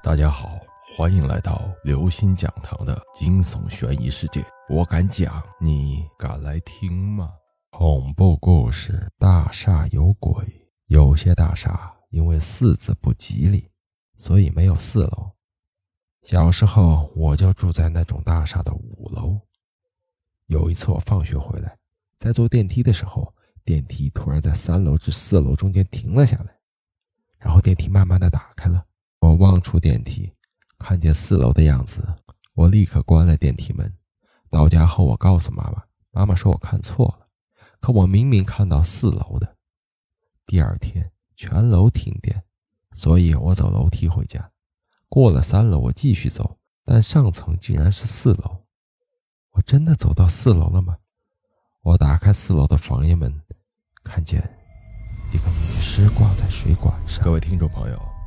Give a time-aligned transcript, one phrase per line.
[0.00, 0.60] 大家好，
[0.96, 4.44] 欢迎来到刘星讲堂的惊悚悬疑世界。
[4.68, 7.32] 我敢讲，你敢来听吗？
[7.70, 10.70] 恐怖故事：大厦有鬼。
[10.86, 13.68] 有些大厦因为四字不吉利，
[14.16, 15.32] 所以没有四楼。
[16.22, 19.40] 小时候我就住在那种大厦的五楼。
[20.46, 21.76] 有一次我放学回来，
[22.20, 23.34] 在坐电梯的时候，
[23.64, 26.56] 电梯突然在三楼至四楼中间停了下来，
[27.38, 28.67] 然后电梯慢慢的打开
[29.58, 29.62] 刚。
[29.68, 30.32] 出电梯，
[30.78, 32.02] 看见四楼的样子，
[32.54, 33.92] 我立刻关了电梯门。
[34.48, 37.26] 到家后，我告诉妈妈，妈妈说我看错了，
[37.80, 39.56] 可我明明看到四楼的。
[40.46, 42.44] 第二天，全楼停电，
[42.92, 44.50] 所以我走楼梯回家。
[45.08, 48.64] 过了三楼，我继续走，但上层竟然是四楼。
[49.50, 50.98] 我真的走到四楼了吗？
[51.82, 53.42] 我打开四楼的房间门，
[54.02, 54.40] 看见
[55.34, 57.22] 一个女尸挂在水管上。
[57.22, 58.17] 各位听众朋友。